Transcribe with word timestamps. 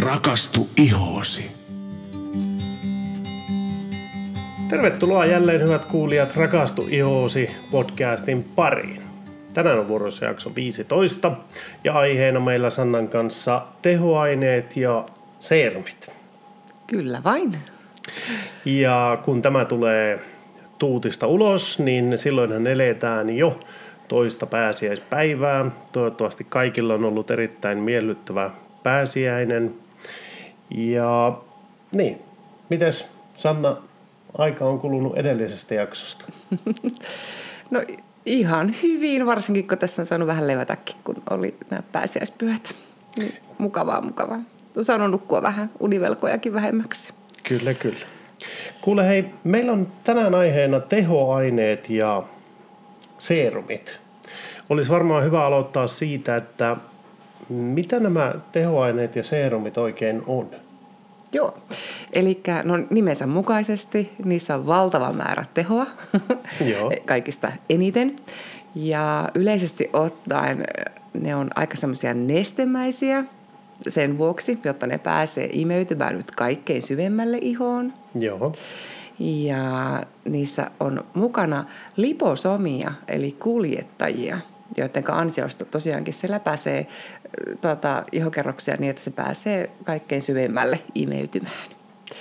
Rakastu 0.00 0.68
ihoosi. 0.76 1.50
Tervetuloa 4.68 5.26
jälleen 5.26 5.62
hyvät 5.62 5.84
kuulijat 5.84 6.36
Rakastu 6.36 6.86
ihoosi 6.90 7.50
podcastin 7.70 8.44
pariin. 8.44 9.02
Tänään 9.54 9.78
on 9.78 9.88
vuorossa 9.88 10.24
jakso 10.24 10.52
15 10.54 11.32
ja 11.84 11.92
aiheena 11.92 12.40
meillä 12.40 12.70
Sannan 12.70 13.08
kanssa 13.08 13.62
tehoaineet 13.82 14.76
ja 14.76 15.04
seerumit. 15.40 16.06
Kyllä 16.86 17.20
vain. 17.24 17.56
Ja 18.64 19.18
kun 19.24 19.42
tämä 19.42 19.64
tulee 19.64 20.18
tuutista 20.78 21.26
ulos, 21.26 21.78
niin 21.78 22.18
silloinhan 22.18 22.66
eletään 22.66 23.36
jo 23.36 23.60
toista 24.08 24.46
pääsiäispäivää. 24.46 25.70
Toivottavasti 25.92 26.44
kaikilla 26.44 26.94
on 26.94 27.04
ollut 27.04 27.30
erittäin 27.30 27.78
miellyttävä 27.78 28.50
pääsiäinen. 28.82 29.85
Ja 30.70 31.38
niin, 31.94 32.22
mites 32.70 33.10
Sanna, 33.34 33.76
aika 34.38 34.64
on 34.64 34.78
kulunut 34.78 35.16
edellisestä 35.16 35.74
jaksosta? 35.74 36.24
No 37.70 37.82
ihan 38.26 38.74
hyvin, 38.82 39.26
varsinkin 39.26 39.68
kun 39.68 39.78
tässä 39.78 40.02
on 40.02 40.06
saanut 40.06 40.26
vähän 40.26 40.46
levätäkin, 40.46 40.96
kun 41.04 41.16
oli 41.30 41.54
nämä 41.70 41.82
pääsiäispyhät. 41.92 42.74
Niin 43.18 43.34
mukavaa, 43.58 44.00
mukavaa. 44.00 44.40
On 44.76 44.84
saanut 44.84 45.10
nukkua 45.10 45.42
vähän 45.42 45.70
univelkojakin 45.80 46.52
vähemmäksi. 46.52 47.12
Kyllä, 47.48 47.74
kyllä. 47.74 48.06
Kuule 48.80 49.08
hei, 49.08 49.24
meillä 49.44 49.72
on 49.72 49.88
tänään 50.04 50.34
aiheena 50.34 50.80
tehoaineet 50.80 51.90
ja 51.90 52.22
seerumit. 53.18 54.00
Olisi 54.70 54.90
varmaan 54.90 55.24
hyvä 55.24 55.44
aloittaa 55.44 55.86
siitä, 55.86 56.36
että 56.36 56.76
mitä 57.48 58.00
nämä 58.00 58.34
tehoaineet 58.52 59.16
ja 59.16 59.22
seerumit 59.22 59.78
oikein 59.78 60.22
on? 60.26 60.46
Joo, 61.32 61.58
eli 62.12 62.40
no 62.64 62.74
nimensä 62.90 63.26
mukaisesti 63.26 64.12
niissä 64.24 64.54
on 64.54 64.66
valtava 64.66 65.12
määrä 65.12 65.44
tehoa, 65.54 65.86
Joo. 66.72 66.92
kaikista 67.06 67.52
eniten. 67.70 68.16
Ja 68.74 69.28
yleisesti 69.34 69.90
ottaen 69.92 70.64
ne 71.14 71.34
on 71.36 71.50
aika 71.54 71.76
semmoisia 71.76 72.14
nestemäisiä 72.14 73.24
sen 73.88 74.18
vuoksi, 74.18 74.58
jotta 74.64 74.86
ne 74.86 74.98
pääsee 74.98 75.48
imeytymään 75.52 76.16
nyt 76.16 76.30
kaikkein 76.30 76.82
syvemmälle 76.82 77.38
ihoon. 77.40 77.92
Joo. 78.14 78.52
Ja 79.18 80.02
niissä 80.24 80.70
on 80.80 81.04
mukana 81.14 81.64
liposomia, 81.96 82.92
eli 83.08 83.32
kuljettajia, 83.32 84.38
joiden 84.76 85.10
ansiosta 85.10 85.64
tosiaankin 85.64 86.14
se 86.14 86.30
läpäisee 86.30 86.86
tuota, 87.60 88.04
ihokerroksia 88.12 88.76
niin, 88.78 88.90
että 88.90 89.02
se 89.02 89.10
pääsee 89.10 89.70
kaikkein 89.84 90.22
syvemmälle 90.22 90.78
imeytymään. 90.94 91.70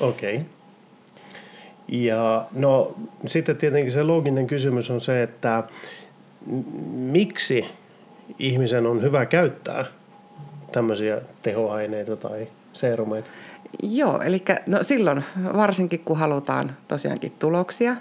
Okei. 0.01 0.35
Okay. 0.35 0.47
Ja 1.87 2.45
no 2.51 2.95
sitten 3.25 3.57
tietenkin 3.57 3.91
se 3.91 4.03
looginen 4.03 4.47
kysymys 4.47 4.91
on 4.91 5.01
se, 5.01 5.23
että 5.23 5.63
miksi 6.93 7.65
ihmisen 8.39 8.85
on 8.85 9.01
hyvä 9.01 9.25
käyttää 9.25 9.85
tämmöisiä 10.71 11.21
tehoaineita 11.41 12.15
tai 12.15 12.47
seerumeita? 12.73 13.29
Joo, 13.83 14.21
eli 14.21 14.43
no 14.67 14.83
silloin 14.83 15.23
varsinkin 15.55 15.99
kun 15.99 16.17
halutaan 16.17 16.77
tosiaankin 16.87 17.31
tuloksia 17.39 17.95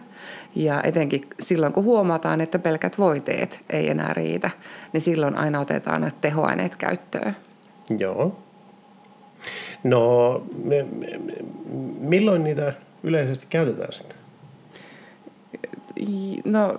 ja 0.55 0.83
etenkin 0.83 1.23
silloin 1.41 1.73
kun 1.73 1.84
huomataan, 1.84 2.41
että 2.41 2.59
pelkät 2.59 2.98
voiteet 2.98 3.61
ei 3.70 3.91
enää 3.91 4.15
riitä, 4.15 4.51
niin 4.92 5.01
silloin 5.01 5.37
aina 5.37 5.61
otetaan 5.61 6.01
näitä 6.01 6.17
tehoaineet 6.20 6.77
käyttöön. 6.77 7.37
Joo. 7.98 8.39
No, 9.85 10.42
me, 10.65 10.83
me, 10.83 11.07
milloin 12.01 12.45
niitä 12.45 12.73
yleisesti 13.03 13.47
käytetään 13.51 13.92
sitten? 13.92 14.19
No 16.45 16.75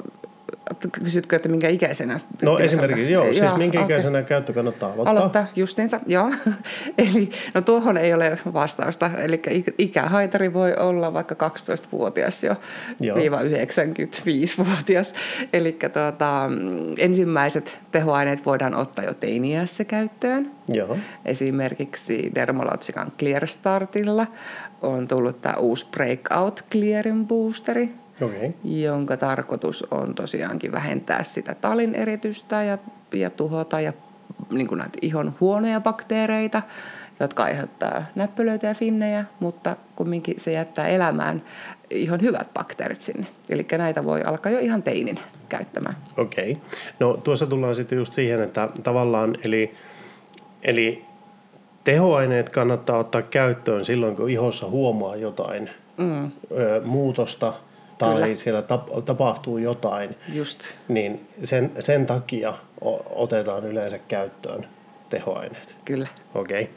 Kysytkö, 0.92 1.36
että 1.36 1.50
minkä 1.50 1.70
ikäisenä? 1.70 2.20
No 2.42 2.60
esimerkiksi, 2.60 3.12
joo. 3.12 3.26
Siis 3.26 3.40
joo, 3.40 3.58
minkä 3.58 3.78
okay. 3.78 3.86
ikäisenä 3.86 4.22
käyttö 4.22 4.54
kannattaa 4.54 4.92
aloittaa? 4.92 5.12
Aloittaa, 5.12 5.46
justinsa, 5.56 6.00
joo. 6.08 6.32
Eli 6.98 7.30
no 7.54 7.62
tuohon 7.62 7.98
ei 7.98 8.14
ole 8.14 8.40
vastausta. 8.54 9.12
Eli 9.18 9.42
ikähaitari 9.78 10.54
voi 10.54 10.76
olla 10.76 11.14
vaikka 11.14 11.50
12-vuotias 11.50 12.44
jo, 12.44 12.56
joo. 13.00 13.18
viiva 13.18 13.40
95-vuotias. 13.42 15.14
Eli 15.54 15.72
tuota, 15.94 16.50
ensimmäiset 16.98 17.78
tehoaineet 17.92 18.46
voidaan 18.46 18.76
ottaa 18.76 19.06
jo 19.06 19.14
teiniässä 19.14 19.84
käyttöön. 19.84 20.52
Joo. 20.70 20.98
Esimerkiksi 21.26 22.32
Dermalogican 22.36 23.12
Clear 23.20 23.48
Startilla 23.48 24.28
on 24.82 25.08
tullut 25.08 25.42
tämä 25.42 25.56
uusi 25.56 25.86
Breakout 25.92 26.66
Clearing 26.72 27.28
Boosteri, 27.28 27.90
okay. 28.22 28.52
jonka 28.64 29.18
tarkoitus 29.18 29.84
on 29.92 30.16
tosiaankin 30.16 30.72
vähentää 30.72 31.24
sitä 31.24 31.56
talin 31.56 31.96
eritystä 31.96 32.64
ja, 32.64 32.78
ja 33.14 33.30
tuhota 33.30 33.80
ja 33.80 33.94
niin 34.52 34.68
kuin 34.68 34.80
näitä 34.80 34.98
ihon 35.02 35.36
huonoja 35.40 35.82
bakteereita, 35.82 36.62
jotka 37.20 37.44
aiheuttaa 37.44 38.06
näppölöitä 38.16 38.68
ja 38.68 38.74
finnejä, 38.74 39.26
mutta 39.40 39.76
kumminkin 39.96 40.40
se 40.40 40.52
jättää 40.52 40.88
elämään 40.88 41.44
ihan 41.90 42.22
hyvät 42.22 42.50
bakteerit 42.54 43.02
sinne. 43.02 43.28
Eli 43.50 43.66
näitä 43.78 44.06
voi 44.06 44.24
alkaa 44.24 44.52
jo 44.52 44.60
ihan 44.60 44.84
teinin 44.84 45.20
käyttämään. 45.50 45.98
Okei. 46.18 46.52
Okay. 46.52 46.64
No 47.00 47.18
tuossa 47.18 47.48
tullaan 47.48 47.76
sitten 47.76 47.98
just 47.98 48.14
siihen, 48.14 48.42
että 48.42 48.70
tavallaan 48.84 49.38
eli, 49.44 49.76
eli 50.64 51.06
tehoaineet 51.84 52.50
kannattaa 52.50 52.98
ottaa 52.98 53.22
käyttöön 53.22 53.86
silloin, 53.86 54.16
kun 54.16 54.30
ihossa 54.30 54.68
huomaa 54.68 55.16
jotain 55.16 55.70
mm. 55.98 56.32
ö, 56.52 56.82
muutosta– 56.86 57.54
tai 57.98 58.14
Kyllä. 58.14 58.36
siellä 58.36 58.62
tap, 58.62 58.88
tapahtuu 59.06 59.58
jotain, 59.58 60.16
Just. 60.34 60.74
niin 60.88 61.28
sen, 61.44 61.72
sen 61.80 62.06
takia 62.06 62.54
otetaan 63.16 63.66
yleensä 63.66 63.98
käyttöön 63.98 64.68
tehoaineet. 65.10 65.76
Kyllä. 65.86 66.08
Okei. 66.36 66.62
Okay. 66.62 66.74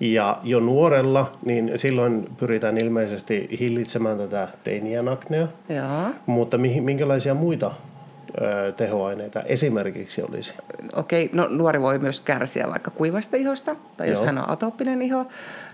Ja 0.00 0.38
jo 0.42 0.60
nuorella, 0.60 1.32
niin 1.44 1.72
silloin 1.76 2.28
pyritään 2.36 2.78
ilmeisesti 2.78 3.48
hillitsemään 3.60 4.18
tätä 4.18 4.48
teiniän 4.64 5.08
aknea. 5.08 5.48
Joo. 5.68 6.10
Mutta 6.26 6.58
minkälaisia 6.58 7.34
muita 7.34 7.70
ö, 8.40 8.72
tehoaineita 8.72 9.42
esimerkiksi 9.42 10.22
olisi? 10.22 10.52
Okei, 10.96 11.24
okay. 11.24 11.36
no 11.36 11.48
nuori 11.48 11.80
voi 11.80 11.98
myös 11.98 12.20
kärsiä 12.20 12.68
vaikka 12.70 12.90
kuivasta 12.90 13.36
ihosta, 13.36 13.76
tai 13.96 14.08
jos 14.08 14.18
Joo. 14.18 14.26
hän 14.26 14.38
on 14.38 14.50
atooppinen 14.50 15.02
iho, 15.02 15.26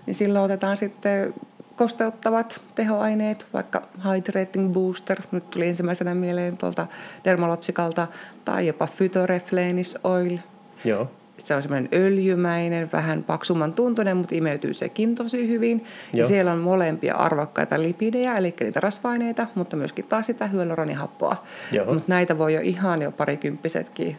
niin 0.05 0.15
silloin 0.15 0.45
otetaan 0.45 0.77
sitten 0.77 1.33
kosteuttavat 1.79 2.61
tehoaineet, 2.75 3.45
vaikka 3.53 3.81
Hydrating 4.05 4.73
Booster, 4.73 5.21
nyt 5.31 5.49
tuli 5.49 5.67
ensimmäisenä 5.67 6.15
mieleen 6.15 6.57
tuolta 6.57 6.87
Dermalogikalta, 7.25 8.07
tai 8.45 8.67
jopa 8.67 8.87
Phytoreflenis 8.97 9.97
Oil. 10.03 10.37
Joo. 10.85 11.11
Se 11.37 11.55
on 11.55 11.61
semmoinen 11.61 11.89
öljymäinen, 11.93 12.89
vähän 12.93 13.23
paksumman 13.23 13.73
tuntunen, 13.73 14.17
mutta 14.17 14.35
imeytyy 14.35 14.73
sekin 14.73 15.15
tosi 15.15 15.47
hyvin. 15.47 15.77
Joo. 15.77 16.23
Ja 16.23 16.27
siellä 16.27 16.51
on 16.51 16.59
molempia 16.59 17.15
arvokkaita 17.15 17.81
lipidejä, 17.81 18.37
eli 18.37 18.55
niitä 18.59 18.79
rasvaineita, 18.79 19.47
mutta 19.55 19.75
myöskin 19.75 20.05
taas 20.05 20.25
sitä 20.25 20.47
hyaluronihappoa. 20.47 21.43
Mutta 21.85 22.03
näitä 22.07 22.37
voi 22.37 22.53
jo 22.53 22.61
ihan 22.61 23.01
jo 23.01 23.11
parikymppisetkin 23.11 24.17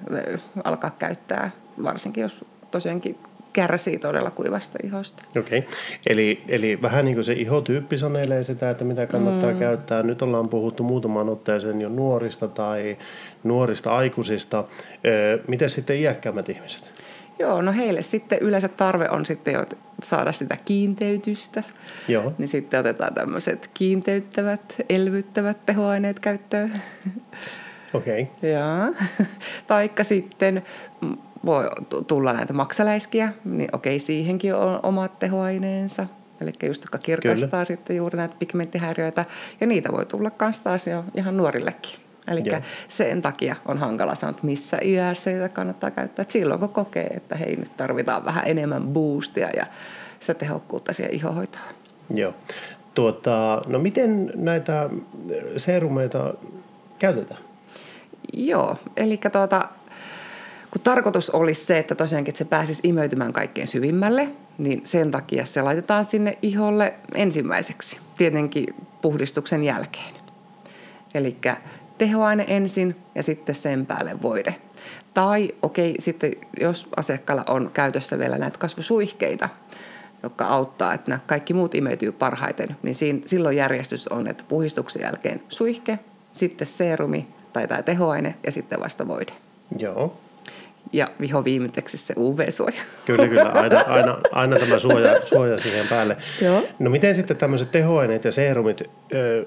alkaa 0.65 0.91
käyttää, 0.99 1.51
varsinkin 1.83 2.23
jos 2.23 2.45
tosiaankin 2.71 3.19
kärsii 3.53 3.99
todella 3.99 4.31
kuivasta 4.31 4.79
ihosta. 4.85 5.23
Okei, 5.39 5.59
okay. 5.59 5.71
eli, 6.07 6.43
eli 6.49 6.83
vähän 6.83 7.05
niin 7.05 7.15
kuin 7.15 7.25
se 7.25 7.33
ihotyyppi 7.33 7.99
sanelee 7.99 8.43
sitä, 8.43 8.71
että 8.71 8.85
mitä 8.85 9.07
kannattaa 9.07 9.53
mm. 9.53 9.59
käyttää. 9.59 10.03
Nyt 10.03 10.23
ollaan 10.23 10.49
puhuttu 10.49 10.83
muutaman 10.83 11.29
otteeseen 11.29 11.81
jo 11.81 11.89
nuorista 11.89 12.49
tai 12.49 12.99
nuorista 13.45 13.97
aikuisista. 13.97 14.65
Miten 15.49 15.71
sitten 15.71 15.97
iäkkäämmät 15.97 16.49
ihmiset? 16.49 16.93
Joo, 17.39 17.63
no 17.63 17.73
heille 17.73 18.03
sitten 18.03 18.39
yleensä 18.39 18.69
tarve 18.69 19.09
on 19.09 19.27
sitten 19.27 19.55
jo 19.55 19.65
saada 20.03 20.33
sitä 20.33 20.57
kiinteytystä. 20.65 21.63
Joo. 22.09 22.33
Niin 22.39 22.49
sitten 22.49 22.81
otetaan 22.81 23.15
tämmöiset 23.15 23.71
kiinteyttävät, 23.75 24.77
elvyttävät 24.89 25.67
tehoaineet 25.67 26.21
käyttöön. 26.21 26.73
Okei. 27.95 28.23
Okay. 28.23 28.51
Joo. 28.51 28.95
Taikka 29.67 30.05
sitten 30.05 30.63
voi 31.47 31.65
tulla 32.07 32.33
näitä 32.33 32.53
maksaläiskiä, 32.53 33.33
niin 33.45 33.69
okei, 33.73 33.99
siihenkin 33.99 34.55
on 34.55 34.81
omat 34.83 35.19
tehoaineensa. 35.19 36.07
Eli 36.41 36.53
just 36.67 36.83
jotka 36.83 36.99
kirkastaa 36.99 37.51
Kyllä. 37.51 37.65
sitten 37.65 37.97
juuri 37.97 38.17
näitä 38.17 38.35
pigmenttihäiriöitä. 38.39 39.25
Ja 39.61 39.67
niitä 39.67 39.93
voi 39.93 40.07
tulla 40.07 40.31
myös 40.41 40.61
taas 40.61 40.87
jo 40.87 41.05
ihan 41.15 41.37
nuorillekin. 41.37 42.01
Eli 42.29 42.43
sen 42.89 43.23
takia 43.23 43.57
on 43.67 43.79
hankala 43.79 44.15
sanoa, 44.15 44.31
että 44.31 44.47
missä 44.47 44.79
iässä 44.83 45.31
sitä 45.31 45.49
kannattaa 45.49 45.91
käyttää. 45.91 46.23
Et 46.23 46.31
silloin 46.31 46.61
kun 46.61 46.69
kokee, 46.69 47.07
että 47.07 47.37
hei 47.37 47.57
nyt 47.57 47.77
tarvitaan 47.77 48.25
vähän 48.25 48.45
enemmän 48.47 48.83
boostia 48.83 49.49
ja 49.57 49.67
sitä 50.21 50.35
tehokkuutta 50.35 50.93
siihen 50.93 51.15
ihohoitoon. 51.15 51.65
Joo. 52.15 52.35
Tuota, 52.95 53.63
no 53.67 53.79
miten 53.79 54.33
näitä 54.35 54.91
serumeita 55.57 56.35
käytetään? 56.99 57.41
Joo, 58.33 58.77
eli 58.97 59.21
tuota, 59.33 59.69
kun 60.71 60.81
tarkoitus 60.81 61.31
olisi 61.31 61.65
se, 61.65 61.79
että 61.79 61.95
tosiaankin 61.95 62.33
että 62.33 62.39
se 62.39 62.45
pääsisi 62.45 62.89
imeytymään 62.89 63.33
kaikkein 63.33 63.67
syvimmälle, 63.67 64.29
niin 64.59 64.81
sen 64.85 65.11
takia 65.11 65.45
se 65.45 65.63
laitetaan 65.63 66.05
sinne 66.05 66.39
iholle 66.43 66.95
ensimmäiseksi, 67.15 68.01
tietenkin 68.19 68.75
puhdistuksen 69.03 69.65
jälkeen. 69.65 70.15
Eli 71.15 71.37
tehoaine 71.99 72.45
ensin 72.49 72.97
ja 73.15 73.23
sitten 73.23 73.55
sen 73.55 73.87
päälle 73.87 74.23
voide. 74.23 74.55
Tai 75.15 75.55
okei, 75.63 75.91
okay, 75.91 76.01
sitten 76.01 76.33
jos 76.61 76.89
asiakkaalla 76.97 77.45
on 77.49 77.71
käytössä 77.75 78.19
vielä 78.19 78.39
näitä 78.39 78.59
kasvusuihkeita, 78.59 79.49
jotka 80.23 80.45
auttaa, 80.45 80.95
että 80.95 81.11
nämä 81.11 81.21
kaikki 81.27 81.55
muut 81.55 81.75
imeytyy 81.75 82.13
parhaiten, 82.13 82.77
niin 82.83 82.95
siinä, 82.95 83.21
silloin 83.27 83.57
järjestys 83.57 84.09
on, 84.09 84.29
että 84.29 84.45
puhistuksen 84.49 85.03
jälkeen 85.03 85.43
suihke, 85.49 85.99
sitten 86.33 86.67
seerumi 86.67 87.29
tai 87.53 87.69
tämä 87.69 87.83
tehoaine 87.83 88.35
ja 88.47 88.53
sitten 88.53 88.81
vasta 88.81 89.09
voide. 89.09 89.33
Joo. 89.79 90.17
Ja 90.93 91.07
viho 91.21 91.45
viimeiseksi 91.45 91.97
se 91.97 92.15
UV-suoja. 92.17 92.83
Kyllä, 93.07 93.29
kyllä. 93.29 93.51
Aina, 93.51 93.81
aina, 93.97 94.19
aina 94.33 94.59
tämä 94.59 94.79
suoja, 94.79 95.27
suoja 95.27 95.59
siihen 95.59 95.87
päälle. 95.89 96.17
Joo. 96.43 96.63
No 96.79 96.91
miten 96.91 97.17
sitten 97.17 97.37
tämmöiset 97.37 97.71
tehoaineet 97.71 98.25
ja 98.25 98.33
seerumit, 98.33 98.83
ö, 99.15 99.47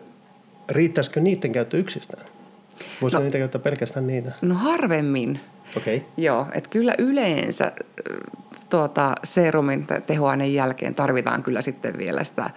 riittäisikö 0.70 1.20
niiden 1.20 1.52
käyttö 1.52 1.78
yksistään? 1.78 2.26
Voisiko 3.02 3.20
no, 3.20 3.24
niitä 3.24 3.38
käyttää 3.38 3.62
pelkästään 3.62 4.08
niitä? 4.08 4.32
No 4.42 4.56
harvemmin. 4.56 5.40
Okei. 5.78 5.98
Okay. 5.98 6.10
Joo, 6.18 6.48
että 6.54 6.70
kyllä 6.70 6.94
yleensä 6.98 7.72
tuota, 8.70 9.16
serumin 9.24 9.88
tai 9.88 10.02
tehoaineen 10.02 10.54
jälkeen 10.54 10.96
tarvitaan 10.96 11.44
kyllä 11.44 11.62
sitten 11.62 11.98
vielä 11.98 12.24
sitä 12.24 12.50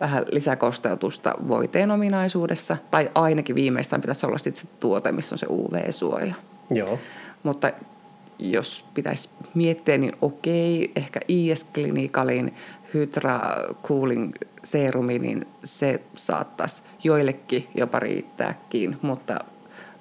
vähän 0.00 0.24
lisäkosteutusta 0.32 1.34
voiteen 1.48 1.90
ominaisuudessa, 1.90 2.76
tai 2.90 3.10
ainakin 3.14 3.56
viimeistään 3.56 4.02
pitäisi 4.02 4.26
olla 4.26 4.38
sitten 4.38 4.62
se 4.62 4.68
tuote, 4.80 5.12
missä 5.12 5.34
on 5.34 5.38
se 5.38 5.46
UV-suoja. 5.50 6.34
Joo. 6.70 6.98
Mutta 7.42 7.72
jos 8.38 8.84
pitäisi 8.94 9.28
miettiä, 9.54 9.98
niin 9.98 10.12
okei, 10.20 10.90
ehkä 10.96 11.20
IS-klinikalin 11.28 12.54
Hydra 12.94 13.40
Cooling 13.82 14.32
serumi, 14.64 15.18
niin 15.18 15.46
se 15.64 16.00
saattaisi 16.14 16.82
joillekin 17.04 17.66
jopa 17.74 17.98
riittääkin, 17.98 18.96
mutta, 19.02 19.38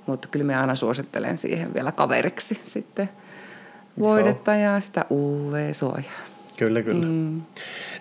mutta 0.06 0.28
kyllä 0.28 0.46
me 0.46 0.56
aina 0.56 0.76
suosittelen 0.76 1.38
siihen 1.38 1.74
vielä 1.74 1.92
kaveriksi 1.92 2.60
sitten 2.64 3.10
voidetta 4.00 4.56
Joo. 4.56 4.64
ja 4.64 4.80
sitä 4.80 5.06
UV-suojaa. 5.12 6.26
Kyllä, 6.58 6.82
kyllä. 6.82 7.06
Mm. 7.06 7.42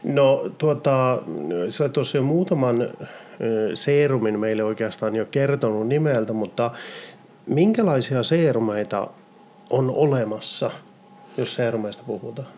No 0.04 0.50
tuota, 0.58 1.22
sä 1.70 1.88
tuossa 1.88 2.18
jo 2.18 2.22
muutaman 2.22 2.88
seerumin 3.74 4.40
meille 4.40 4.64
oikeastaan 4.64 5.16
jo 5.16 5.24
kertonut 5.24 5.88
nimeltä, 5.88 6.32
mutta 6.32 6.70
minkälaisia 7.46 8.22
seerumeita 8.22 9.08
on 9.70 9.90
olemassa, 9.90 10.70
jos 11.36 11.54
seerumeista 11.54 12.02
puhutaan? 12.06 12.48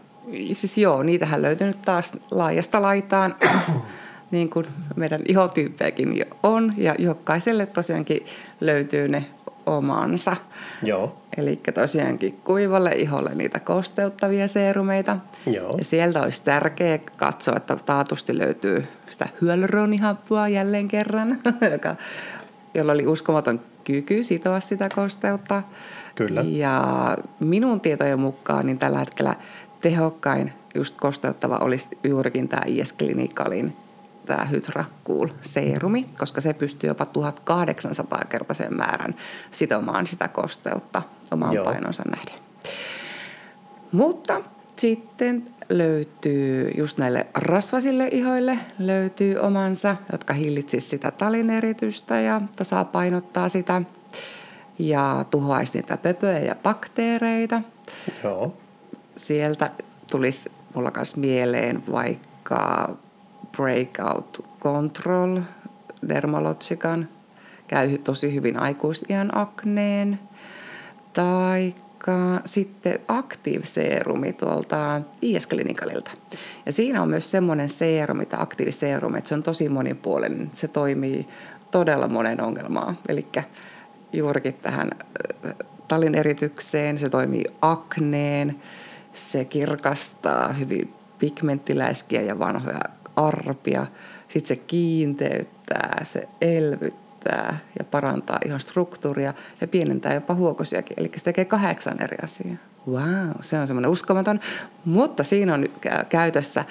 Siis 0.53 0.79
joo, 0.79 1.03
niitähän 1.03 1.43
löytyy 1.43 1.67
nyt 1.67 1.83
taas 1.83 2.13
laajasta 2.31 2.83
laitaan, 2.83 3.37
niin 4.31 4.51
kuin 4.51 4.67
meidän 4.97 5.21
ihotyyppejäkin 5.29 6.25
on, 6.43 6.75
ja 6.77 6.95
jokaiselle 6.99 7.67
tosiaankin 7.67 8.27
löytyy 8.61 9.09
ne 9.09 9.27
omansa. 9.67 10.37
Joo. 10.83 11.17
Eli 11.37 11.61
tosiaankin 11.75 12.41
kuivalle 12.45 12.93
iholle 12.93 13.35
niitä 13.35 13.61
kosteuttavia 13.61 14.49
seerumeita. 14.49 15.17
Joo. 15.47 15.75
Ja 15.79 15.85
sieltä 15.85 16.23
olisi 16.23 16.45
tärkeää 16.45 16.99
katsoa, 17.17 17.57
että 17.57 17.77
taatusti 17.77 18.39
löytyy 18.39 18.87
sitä 19.09 19.29
hyaluronihappua 19.41 20.49
jälleen 20.49 20.89
kerran, 20.89 21.39
joka, 21.73 21.97
jolla 22.75 22.93
oli 22.93 23.07
uskomaton 23.07 23.61
kyky 23.85 24.23
sitoa 24.23 24.61
sitä 24.61 24.89
kosteutta. 24.95 25.63
Kyllä. 26.17 26.43
Ja 26.47 26.85
minun 27.41 27.81
tietojen 27.81 28.21
mukaan 28.21 28.67
niin 28.67 28.79
tällä 28.79 28.99
hetkellä 28.99 29.35
tehokkain 29.81 30.53
just 30.75 30.97
kosteuttava 30.97 31.59
olisi 31.59 31.89
juurikin 32.05 32.49
tämä 32.49 32.63
IS 32.67 32.95
Clinicalin 32.95 33.77
tämä 34.27 34.45
Hydra 34.45 34.85
Cool 35.07 35.29
seerumi, 35.41 36.07
koska 36.19 36.41
se 36.41 36.53
pystyy 36.55 36.91
jopa 36.91 37.07
1800 37.07 38.25
kertaisen 38.29 38.77
määrän 38.77 39.15
sitomaan 39.51 40.07
sitä 40.07 40.29
kosteutta 40.29 41.03
omaan 41.31 41.55
Joo. 41.55 41.65
painonsa 41.65 42.03
nähden. 42.11 42.35
Mutta 43.93 44.41
sitten 44.77 45.47
löytyy 45.69 46.71
just 46.77 46.99
näille 46.99 47.27
rasvasille 47.35 48.09
ihoille 48.13 48.59
löytyy 48.79 49.37
omansa, 49.37 49.97
jotka 50.13 50.35
hillitsisivät 50.35 50.91
sitä 50.91 51.11
talineritystä 51.11 52.21
ja 52.21 52.41
tasapainottaa 52.57 53.49
sitä 53.49 53.83
ja 54.79 55.25
tuhoaisi 55.31 55.79
niitä 55.79 55.97
pöpöjä 55.97 56.39
ja 56.39 56.55
bakteereita. 56.63 57.63
Joo. 58.25 58.57
Sieltä 59.17 59.71
tulisi 60.11 60.53
mulla 60.75 60.93
myös 60.97 61.17
mieleen 61.17 61.83
vaikka 61.93 62.97
Breakout 63.53 64.45
Control 64.61 65.41
Dermalogican, 66.09 67.09
käy 67.69 67.99
tosi 67.99 68.35
hyvin 68.35 68.63
aikuisiän 68.63 69.39
akneen, 69.39 70.19
tai 71.13 71.75
sitten 72.45 72.99
Active 73.09 73.65
Serumi 73.65 74.33
tuolta 74.33 75.01
IS 75.23 75.49
Clinicalilta. 75.49 76.11
Ja 76.67 76.73
siinä 76.73 77.03
on 77.03 77.09
myös 77.09 77.31
semmoinen 77.31 77.69
seerumi, 77.69 78.27
tämä 78.27 78.43
Active 78.43 78.71
Serum, 78.71 79.15
että 79.15 79.29
se 79.29 79.35
on 79.35 79.43
tosi 79.43 79.69
monipuolinen. 79.69 80.51
Se 80.55 80.69
toimii 80.69 81.27
todella 81.71 82.09
monen 82.09 82.43
ongelmaa. 82.43 82.95
Eli 83.09 83.27
juurikin 84.13 84.55
tähän 84.55 84.91
äh, 85.47 85.55
talin 85.89 86.15
eritykseen, 86.15 86.99
se 86.99 87.09
toimii 87.09 87.45
akneen, 87.63 88.63
se 89.13 89.45
kirkastaa 89.45 90.53
hyvin 90.53 90.95
pigmenttiläiskiä 91.19 92.23
ja 92.23 92.39
vanhoja 92.39 92.81
arpia. 93.17 93.87
Sitten 94.29 94.49
se 94.49 94.57
kiinteyttää, 94.57 96.01
se 96.03 96.29
elvyttää 96.41 97.59
ja 97.79 97.85
parantaa 97.85 98.39
ihan 98.45 98.61
struktuuria 98.61 99.35
ja 99.61 99.69
pienentää 99.69 100.15
jopa 100.15 100.35
huokosiakin. 100.35 100.97
Eli 101.01 101.11
se 101.17 101.25
tekee 101.25 101.45
kahdeksan 101.45 102.03
eri 102.03 102.17
asiaa. 102.23 102.57
Wow, 102.91 103.31
se 103.41 103.59
on 103.59 103.67
semmoinen 103.67 103.91
uskomaton. 103.91 104.41
Mutta 104.85 105.25
siinä 105.25 105.55
on 105.55 105.65
käytössä, 106.09 106.65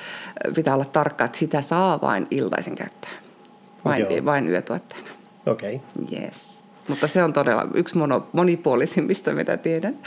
pitää 0.56 0.74
olla 0.74 0.86
tarkka, 0.86 1.26
että 1.26 1.38
sitä 1.38 1.62
saa 1.62 2.02
vain 2.02 2.28
iltaisin 2.32 2.76
käyttää. 2.76 3.12
Vain, 3.86 4.26
vain 4.26 4.50
yötuotteena. 4.50 5.10
Okei. 5.46 5.76
Okay. 5.76 6.22
Yes. 6.22 6.65
Mutta 6.90 7.08
se 7.08 7.24
on 7.24 7.34
todella 7.34 7.68
yksi 7.74 7.98
mono, 7.98 8.28
monipuolisimmista, 8.34 9.34
mitä 9.34 9.58
tiedän. 9.58 9.98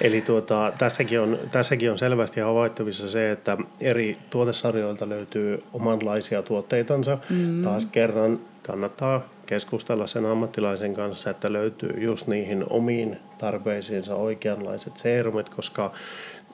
Eli 0.00 0.20
tuota, 0.20 0.72
tässäkin, 0.78 1.20
on, 1.20 1.38
tässäkin 1.50 1.90
on 1.90 1.98
selvästi 1.98 2.40
havaittavissa 2.40 3.08
se, 3.08 3.30
että 3.30 3.56
eri 3.80 4.18
tuotesarjoilta 4.30 5.08
löytyy 5.08 5.62
omanlaisia 5.72 6.42
tuotteitansa. 6.42 7.18
Mm. 7.30 7.62
Taas 7.62 7.86
kerran 7.86 8.40
kannattaa 8.66 9.28
keskustella 9.46 10.06
sen 10.06 10.26
ammattilaisen 10.26 10.94
kanssa, 10.94 11.30
että 11.30 11.52
löytyy 11.52 11.94
just 11.96 12.26
niihin 12.26 12.64
omiin 12.70 13.16
tarpeisiinsa 13.38 14.14
oikeanlaiset 14.14 14.96
seerumit, 14.96 15.48
koska 15.48 15.92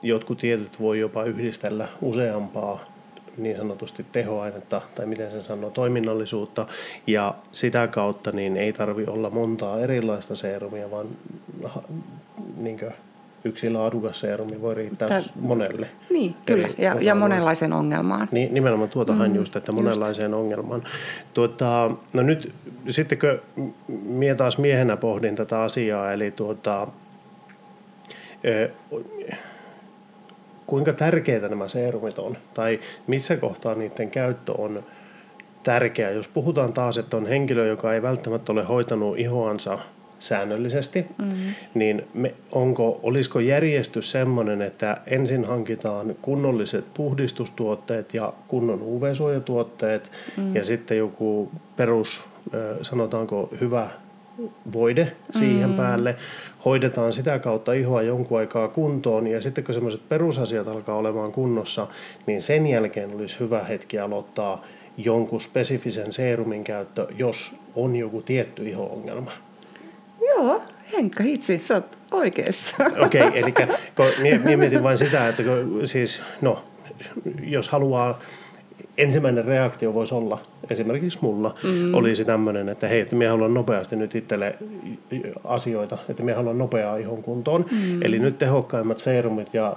jotkut 0.01 0.37
tietyt 0.37 0.79
voi 0.79 0.99
jopa 0.99 1.23
yhdistellä 1.23 1.87
useampaa 2.01 2.94
niin 3.37 3.55
sanotusti 3.55 4.05
tehoainetta 4.11 4.81
tai 4.95 5.05
miten 5.05 5.31
sen 5.31 5.43
sanoo, 5.43 5.69
toiminnallisuutta 5.69 6.67
ja 7.07 7.35
sitä 7.51 7.87
kautta 7.87 8.31
niin 8.31 8.57
ei 8.57 8.73
tarvi 8.73 9.03
olla 9.07 9.29
montaa 9.29 9.79
erilaista 9.79 10.35
seerumia, 10.35 10.91
vaan 10.91 11.07
niin 12.57 12.79
yksi 13.45 13.69
laadukas 13.69 14.19
seerumi 14.19 14.61
voi 14.61 14.75
riittää 14.75 15.07
Tää, 15.07 15.21
monelle. 15.39 15.87
Niin, 16.09 16.35
kyllä, 16.45 16.69
ja, 16.77 16.95
ja 17.01 17.15
monenlaisen 17.15 17.73
ongelmaan. 17.73 18.27
Niin, 18.31 18.53
nimenomaan 18.53 18.89
tuotahan 18.89 19.29
mm, 19.29 19.35
just, 19.35 19.55
että 19.55 19.71
monenlaiseen 19.71 20.31
just. 20.31 20.41
ongelmaan. 20.41 20.83
Tuota, 21.33 21.91
no 22.13 22.23
nyt 22.23 22.53
sittenkö 22.89 23.39
minä 23.87 24.35
taas 24.35 24.57
miehenä 24.57 24.97
pohdin 24.97 25.35
tätä 25.35 25.61
asiaa, 25.61 26.11
eli 26.11 26.31
tuota, 26.31 26.87
kuinka 30.67 30.93
tärkeitä 30.93 31.47
nämä 31.47 31.67
seerumit 31.67 32.19
on 32.19 32.37
tai 32.53 32.79
missä 33.07 33.37
kohtaa 33.37 33.75
niiden 33.75 34.09
käyttö 34.09 34.53
on 34.57 34.83
tärkeää. 35.63 36.11
Jos 36.11 36.27
puhutaan 36.27 36.73
taas, 36.73 36.97
että 36.97 37.17
on 37.17 37.25
henkilö, 37.25 37.67
joka 37.67 37.93
ei 37.93 38.01
välttämättä 38.01 38.51
ole 38.51 38.63
hoitanut 38.63 39.19
ihoansa 39.19 39.79
säännöllisesti, 40.19 41.05
mm-hmm. 41.17 41.53
niin 41.73 42.07
me, 42.13 42.33
onko, 42.51 42.99
olisiko 43.03 43.39
järjestys 43.39 44.11
sellainen, 44.11 44.61
että 44.61 44.97
ensin 45.07 45.45
hankitaan 45.45 46.15
kunnolliset 46.21 46.85
puhdistustuotteet 46.93 48.13
ja 48.13 48.33
kunnon 48.47 48.81
UV-suojatuotteet 48.81 50.11
mm-hmm. 50.37 50.55
ja 50.55 50.63
sitten 50.63 50.97
joku 50.97 51.51
perus, 51.75 52.25
sanotaanko 52.81 53.49
hyvä 53.61 53.89
voide 54.73 55.11
siihen 55.39 55.69
mm. 55.69 55.75
päälle, 55.75 56.15
hoidetaan 56.65 57.13
sitä 57.13 57.39
kautta 57.39 57.73
ihoa 57.73 58.01
jonkun 58.01 58.39
aikaa 58.39 58.67
kuntoon 58.67 59.27
ja 59.27 59.41
sitten 59.41 59.63
kun 59.63 59.73
semmoiset 59.73 60.09
perusasiat 60.09 60.67
alkaa 60.67 60.95
olemaan 60.95 61.31
kunnossa, 61.31 61.87
niin 62.25 62.41
sen 62.41 62.67
jälkeen 62.67 63.15
olisi 63.15 63.39
hyvä 63.39 63.63
hetki 63.63 63.99
aloittaa 63.99 64.65
jonkun 64.97 65.41
spesifisen 65.41 66.13
seerumin 66.13 66.63
käyttö, 66.63 67.07
jos 67.17 67.55
on 67.75 67.95
joku 67.95 68.21
tietty 68.21 68.69
iho-ongelma. 68.69 69.31
Joo, 70.27 70.61
Henkka 70.93 71.23
hitsi, 71.23 71.59
sä 71.59 71.73
oot 71.73 71.97
oikeassa. 72.11 72.75
Okei, 73.05 73.21
okay, 73.27 73.39
eli 73.39 74.57
mietin 74.57 74.83
vain 74.83 74.97
sitä, 74.97 75.27
että 75.27 75.43
kun, 75.43 75.81
siis, 75.87 76.21
no, 76.41 76.63
jos 77.43 77.69
haluaa 77.69 78.19
ensimmäinen 78.97 79.45
reaktio 79.45 79.93
voisi 79.93 80.15
olla, 80.15 80.39
esimerkiksi 80.69 81.19
mulla, 81.21 81.55
mm. 81.63 81.93
olisi 81.93 82.25
tämmöinen, 82.25 82.69
että 82.69 82.87
hei, 82.87 82.99
että 82.99 83.15
minä 83.15 83.31
haluan 83.31 83.53
nopeasti 83.53 83.95
nyt 83.95 84.15
itselle 84.15 84.55
asioita, 85.43 85.97
että 86.09 86.23
minä 86.23 86.35
haluan 86.37 86.57
nopeaa 86.57 86.97
ihon 86.97 87.23
kuntoon. 87.23 87.65
Mm. 87.71 88.01
Eli 88.01 88.19
nyt 88.19 88.37
tehokkaimmat 88.37 88.97
serumit 88.97 89.53
ja 89.53 89.75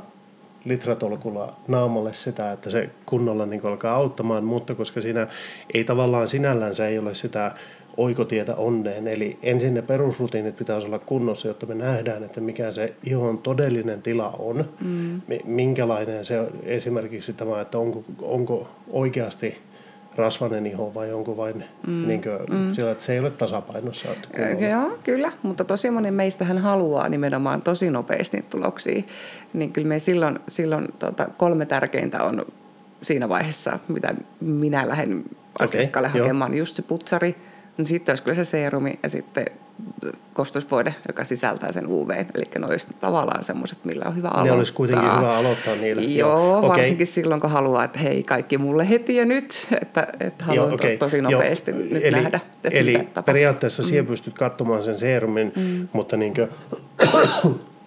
litratolkulla 0.65 1.57
naamalle 1.69 2.15
sitä, 2.15 2.53
että 2.53 2.71
se 2.71 2.91
kunnolla 3.07 3.47
niin 3.47 3.67
alkaa 3.67 3.95
auttamaan, 3.95 4.45
mutta 4.45 4.75
koska 4.75 5.01
siinä 5.01 5.27
ei 5.75 5.85
tavallaan 5.85 6.29
sinällään 6.29 6.75
se 6.75 6.87
ei 6.87 6.99
ole 6.99 7.15
sitä 7.15 7.53
oikotietä 7.99 8.55
onneen. 8.55 9.09
Eli 9.09 9.38
ensin 9.43 9.75
ne 9.75 9.83
perusrutiinit 9.83 10.57
pitäisi 10.57 10.87
olla 10.87 10.99
kunnossa, 10.99 11.49
jotta 11.49 11.67
me 11.67 11.75
nähdään, 11.75 12.25
että 12.25 12.40
mikä 12.40 12.73
se 12.73 12.95
ihon 13.05 13.38
todellinen 13.38 14.02
tila 14.02 14.35
on. 14.38 14.64
Mm. 14.81 15.21
Minkälainen 15.45 16.25
se 16.25 16.47
esimerkiksi 16.62 17.33
tämä, 17.33 17.61
että 17.61 17.78
onko, 17.78 18.05
onko 18.23 18.69
oikeasti 18.90 19.59
rasvainen 20.17 20.67
iho 20.67 20.95
vai 20.95 21.12
onko 21.12 21.37
vain 21.37 21.64
mm. 21.87 22.09
niin 22.09 22.23
kuin, 22.23 22.59
mm. 22.59 22.73
sillä, 22.73 22.90
että 22.90 23.05
se 23.05 23.12
ei 23.12 23.19
ole 23.19 23.31
tasapainossa. 23.31 24.09
Joo, 24.71 24.99
kyllä, 25.05 25.33
mutta 25.43 25.64
tosi 25.64 25.90
moni 25.90 26.11
meistähän 26.11 26.59
haluaa 26.59 27.09
nimenomaan 27.09 27.62
tosi 27.62 27.90
nopeasti 27.90 28.45
tuloksia. 28.50 29.02
Niin 29.52 29.73
kyllä 29.73 29.88
me 29.88 29.99
silloin, 29.99 30.38
silloin 30.49 30.88
tota, 30.99 31.28
kolme 31.37 31.67
tärkeintä 31.67 32.25
on 32.25 32.47
siinä 33.02 33.28
vaiheessa, 33.28 33.78
mitä 33.88 34.14
minä 34.40 34.88
lähden 34.88 35.25
asiakkaalle 35.61 36.09
okay, 36.09 36.21
hakemaan. 36.21 36.55
Just 36.55 36.76
se 36.76 36.83
putsari, 36.83 37.37
No 37.78 37.85
sitten 37.85 38.12
olisi 38.12 38.23
kyllä 38.23 38.35
se 38.35 38.44
seerumi 38.44 38.99
ja 39.02 39.08
sitten 39.08 39.47
kostusvoide, 40.32 40.94
joka 41.08 41.25
sisältää 41.25 41.73
sen 41.73 41.87
UV. 41.87 42.11
Eli 42.11 42.44
ne 42.58 42.66
olisi 42.66 42.88
tavallaan 43.00 43.44
semmoiset, 43.44 43.85
millä 43.85 44.04
on 44.06 44.16
hyvä 44.16 44.28
aloittaa. 44.28 44.54
Ne 44.54 44.58
olisi 44.58 44.73
kuitenkin 44.73 45.16
hyvä 45.16 45.37
aloittaa 45.37 45.75
niillä. 45.75 46.02
Joo, 46.02 46.30
Joo 46.30 46.58
okay. 46.58 46.68
varsinkin 46.68 47.06
silloin, 47.06 47.40
kun 47.40 47.50
haluaa, 47.50 47.85
että 47.85 47.99
hei, 47.99 48.23
kaikki 48.23 48.58
mulle 48.58 48.88
heti 48.88 49.16
ja 49.16 49.25
nyt. 49.25 49.66
Että, 49.82 50.06
että 50.20 50.44
haluan 50.44 50.66
Joo, 50.66 50.75
okay. 50.75 50.97
tosi 50.97 51.20
nopeasti 51.20 51.70
Joo. 51.70 51.80
nyt 51.80 52.04
eli, 52.04 52.16
nähdä, 52.16 52.40
että 52.64 52.78
Eli 52.78 52.99
mitä 52.99 53.23
periaatteessa 53.23 53.82
mm. 53.82 53.87
siellä 53.87 54.08
pystyt 54.08 54.35
katsomaan 54.35 54.82
sen 54.82 54.99
seerumin, 54.99 55.52
mm. 55.56 55.88
mutta 55.92 56.16
niin 56.16 56.35
kuin, 56.35 56.49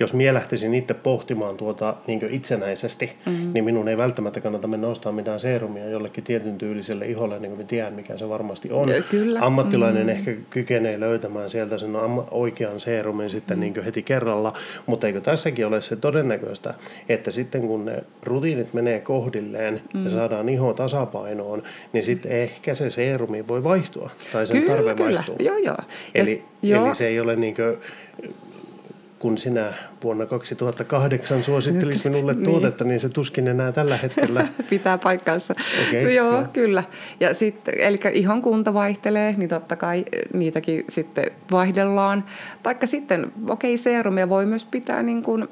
jos 0.00 0.14
mie 0.14 0.34
lähtisin 0.34 0.74
itse 0.74 0.94
pohtimaan 0.94 1.56
tuota 1.56 1.94
niin 2.06 2.20
itsenäisesti, 2.30 3.12
mm-hmm. 3.26 3.52
niin 3.52 3.64
minun 3.64 3.88
ei 3.88 3.98
välttämättä 3.98 4.40
kannata 4.40 4.68
mennä 4.68 4.86
ostamaan 4.86 5.14
mitään 5.14 5.40
seerumia 5.40 5.88
jollekin 5.88 6.24
tietyn 6.24 6.58
tyyliselle 6.58 7.06
iholle, 7.06 7.38
niin 7.38 7.50
kuin 7.50 7.58
me 7.58 7.64
tiedän, 7.64 7.94
mikä 7.94 8.18
se 8.18 8.28
varmasti 8.28 8.70
on. 8.72 8.88
Kyllä. 9.10 9.40
Ammattilainen 9.42 10.06
mm-hmm. 10.06 10.18
ehkä 10.18 10.34
kykenee 10.50 11.00
löytämään 11.00 11.50
sieltä 11.50 11.78
sen 11.78 11.96
oikean 12.30 12.80
seerumin 12.80 13.30
sitten 13.30 13.58
mm-hmm. 13.58 13.72
niin 13.74 13.84
heti 13.84 14.02
kerralla, 14.02 14.52
mutta 14.86 15.06
eikö 15.06 15.20
tässäkin 15.20 15.66
ole 15.66 15.80
se 15.80 15.96
todennäköistä, 15.96 16.74
että 17.08 17.30
sitten 17.30 17.60
kun 17.60 17.84
ne 17.84 18.04
rutiinit 18.22 18.74
menee 18.74 19.00
kohdilleen 19.00 19.74
mm-hmm. 19.74 20.04
ja 20.04 20.10
saadaan 20.10 20.48
iho 20.48 20.72
tasapainoon, 20.72 21.62
niin 21.92 22.02
sitten 22.02 22.32
ehkä 22.32 22.74
se 22.74 22.90
seerumi 22.90 23.48
voi 23.48 23.64
vaihtua 23.64 24.10
tai 24.32 24.46
sen 24.46 24.60
kyllä, 24.60 24.72
tarve 24.72 24.94
kyllä. 24.94 25.14
vaihtuu. 25.16 25.36
Joo, 25.38 25.56
joo. 25.56 25.76
Eli, 26.14 26.44
ja, 26.62 26.86
eli 26.86 26.94
se 26.94 27.06
ei 27.06 27.20
ole 27.20 27.36
niin 27.36 27.54
kuin, 27.54 27.76
kun 29.22 29.38
sinä 29.38 29.72
vuonna 30.04 30.26
2008 30.26 31.42
suosittelit 31.42 32.04
minulle 32.04 32.32
niin. 32.32 32.44
tuotetta, 32.44 32.84
niin 32.84 33.00
se 33.00 33.08
tuskin 33.08 33.48
enää 33.48 33.72
tällä 33.72 33.96
hetkellä. 33.96 34.48
Pitää 34.70 34.98
paikkansa. 34.98 35.54
Okay, 35.88 36.02
no 36.02 36.08
joo, 36.08 36.40
ja. 36.40 36.48
kyllä. 36.52 36.84
Ja 37.20 37.34
sitten, 37.34 37.74
eli 37.78 38.00
ihon 38.12 38.42
kunto 38.42 38.74
vaihtelee, 38.74 39.34
niin 39.36 39.48
totta 39.48 39.76
kai 39.76 40.04
niitäkin 40.32 40.84
sitten 40.88 41.30
vaihdellaan. 41.50 42.24
Taikka 42.62 42.86
sitten, 42.86 43.32
okei, 43.48 43.74
okay, 43.74 43.76
seerumia 43.76 44.28
voi 44.28 44.46
myös 44.46 44.64
pitää 44.64 45.02
niin 45.02 45.22
kuin, 45.22 45.48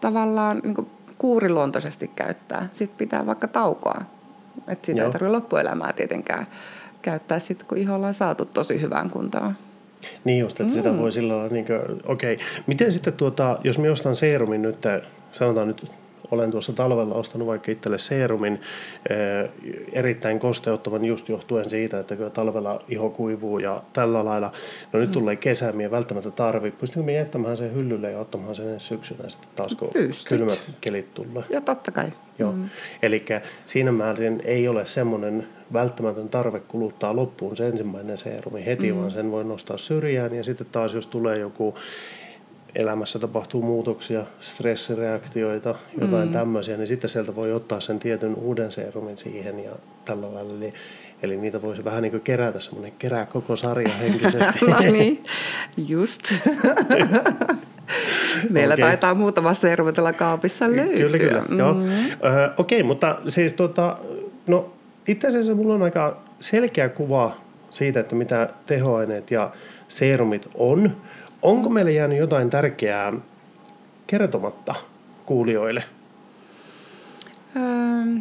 tavallaan 0.00 0.60
niin 0.64 0.74
kuin 0.74 0.90
kuuriluontoisesti 1.18 2.10
käyttää. 2.16 2.68
Sitten 2.72 2.98
pitää 2.98 3.26
vaikka 3.26 3.48
taukoa. 3.48 4.00
Että 4.68 4.86
sitä 4.86 5.00
joo. 5.00 5.06
ei 5.06 5.12
tarvitse 5.12 5.32
loppuelämää 5.32 5.92
tietenkään 5.92 6.46
käyttää 7.02 7.38
sitten, 7.38 7.68
kun 7.68 7.78
iholla 7.78 8.06
on 8.06 8.14
saatu 8.14 8.44
tosi 8.44 8.80
hyvään 8.80 9.10
kuntoon. 9.10 9.54
Niin 10.24 10.38
just, 10.38 10.60
että 10.60 10.72
mm. 10.72 10.76
sitä 10.76 10.98
voi 10.98 11.12
sillä 11.12 11.36
lailla, 11.36 11.52
niin 11.52 11.66
okei. 12.04 12.34
Okay. 12.34 12.46
Miten 12.66 12.92
sitten 12.92 13.12
tuota, 13.12 13.58
jos 13.64 13.78
me 13.78 13.90
ostan 13.90 14.16
seerumin 14.16 14.62
nyt, 14.62 14.78
sanotaan 15.32 15.68
nyt 15.68 15.86
olen 16.30 16.50
tuossa 16.50 16.72
talvella 16.72 17.14
ostanut 17.14 17.48
vaikka 17.48 17.72
itselle 17.72 17.98
seerumin 17.98 18.60
eh, 19.10 19.50
erittäin 19.92 20.38
kosteuttavan 20.38 21.04
just 21.04 21.28
johtuen 21.28 21.70
siitä, 21.70 22.00
että 22.00 22.16
kyllä 22.16 22.30
talvella 22.30 22.82
iho 22.88 23.10
kuivuu 23.10 23.58
ja 23.58 23.82
tällä 23.92 24.24
lailla. 24.24 24.52
No 24.92 25.00
nyt 25.00 25.08
mm. 25.08 25.12
tulee 25.12 25.36
kesä, 25.36 25.72
minä 25.72 25.90
välttämättä 25.90 26.30
tarvi. 26.30 26.70
Pystynkö 26.70 27.06
minä 27.06 27.18
jättämään 27.18 27.56
sen 27.56 27.74
hyllylle 27.74 28.10
ja 28.10 28.18
ottamaan 28.18 28.54
sen 28.54 28.80
syksynä 28.80 29.28
sitten 29.28 29.48
taas, 29.56 29.74
kun 29.74 29.88
Pystyt. 29.92 30.28
kylmät 30.28 30.70
kelit 30.80 31.14
tulee? 31.14 31.44
Joo, 31.50 31.60
totta 31.60 31.90
kai. 31.90 32.12
Joo. 32.38 32.52
Mm. 32.52 32.68
Eli 33.02 33.24
siinä 33.64 33.92
määrin 33.92 34.42
ei 34.44 34.68
ole 34.68 34.86
semmoinen 34.86 35.46
välttämätön 35.72 36.28
tarve 36.28 36.60
kuluttaa 36.60 37.16
loppuun 37.16 37.56
se 37.56 37.66
ensimmäinen 37.66 38.18
seerumi 38.18 38.66
heti, 38.66 38.92
mm. 38.92 38.98
vaan 38.98 39.10
sen 39.10 39.30
voi 39.30 39.44
nostaa 39.44 39.78
syrjään 39.78 40.34
ja 40.34 40.44
sitten 40.44 40.66
taas 40.72 40.94
jos 40.94 41.06
tulee 41.06 41.38
joku 41.38 41.74
elämässä 42.76 43.18
tapahtuu 43.18 43.62
muutoksia, 43.62 44.26
stressireaktioita, 44.40 45.74
jotain 46.00 46.28
mm. 46.28 46.32
tämmöisiä, 46.32 46.76
niin 46.76 46.86
sitten 46.86 47.10
sieltä 47.10 47.34
voi 47.34 47.52
ottaa 47.52 47.80
sen 47.80 47.98
tietyn 47.98 48.34
uuden 48.34 48.72
seerumin 48.72 49.16
siihen 49.16 49.64
ja 49.64 49.70
tällä 50.04 50.34
lailla. 50.34 50.52
Eli, 50.54 50.74
eli 51.22 51.36
niitä 51.36 51.62
voisi 51.62 51.84
vähän 51.84 52.02
niin 52.02 52.10
kuin 52.10 52.20
kerätä, 52.20 52.60
semmoinen 52.60 52.92
kerää 52.98 53.26
koko 53.26 53.56
sarja 53.56 53.94
henkisesti. 54.00 54.64
no 54.66 54.80
niin, 54.80 55.24
just. 55.76 56.22
Meillä 58.50 58.74
okay. 58.74 58.84
taitaa 58.84 59.14
muutama 59.14 59.54
seerumi 59.54 59.92
tällä 59.92 60.12
kaapissa 60.12 60.70
löytyä. 60.70 60.96
Kyllä, 60.96 61.18
kyllä. 61.18 61.42
Mm. 61.48 61.58
Joo. 61.58 61.70
Ö, 61.70 61.74
Okei, 62.56 62.80
okay, 62.80 62.86
mutta 62.86 63.18
siis 63.28 63.52
tota, 63.52 63.98
no, 64.46 64.72
itse 65.08 65.28
asiassa 65.28 65.54
mulla 65.54 65.74
on 65.74 65.82
aika 65.82 66.22
selkeä 66.40 66.88
kuva 66.88 67.36
siitä, 67.70 68.00
että 68.00 68.14
mitä 68.14 68.48
tehoaineet 68.66 69.30
ja 69.30 69.50
seerumit 69.88 70.48
on. 70.54 70.96
Onko 71.46 71.68
meille 71.68 71.92
jäänyt 71.92 72.18
jotain 72.18 72.50
tärkeää 72.50 73.12
kertomatta 74.06 74.74
kuulijoille? 75.26 75.84
Ähm, 77.56 78.18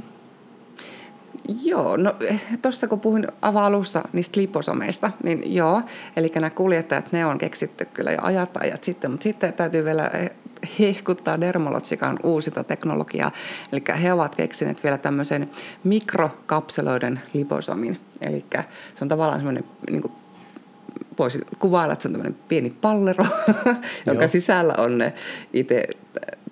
joo, 1.63 1.97
no 1.97 2.15
tuossa 2.61 2.87
kun 2.87 2.99
puhuin 2.99 3.27
alussa 3.41 4.03
niistä 4.13 4.39
liposomeista, 4.39 5.11
niin 5.23 5.55
joo, 5.55 5.81
eli 6.15 6.27
nämä 6.35 6.49
kuljettajat, 6.49 7.11
ne 7.11 7.25
on 7.25 7.37
keksitty 7.37 7.85
kyllä 7.85 8.11
jo 8.11 8.19
ajat 8.21 8.57
ajat 8.57 8.83
sitten, 8.83 9.11
mutta 9.11 9.23
sitten 9.23 9.53
täytyy 9.53 9.85
vielä 9.85 10.11
hehkuttaa 10.79 11.41
Dermalogican 11.41 12.19
uusita 12.23 12.63
teknologiaa. 12.63 13.31
Eli 13.71 13.83
he 14.01 14.13
ovat 14.13 14.35
keksineet 14.35 14.83
vielä 14.83 14.97
tämmöisen 14.97 15.49
mikrokapseloiden 15.83 17.21
liposomin. 17.33 17.99
Eli 18.21 18.45
se 18.95 19.03
on 19.03 19.07
tavallaan 19.07 19.39
semmoinen 19.39 19.63
niin 19.89 20.11
voisi 21.19 21.41
kuvailla, 21.59 21.93
että 21.93 22.03
se 22.03 22.07
on 22.07 22.11
tämmöinen 22.11 22.39
pieni 22.47 22.69
pallero, 22.81 23.25
jonka 24.07 24.27
sisällä 24.27 24.73
on 24.77 24.97
ne 24.97 25.13
itse 25.53 25.87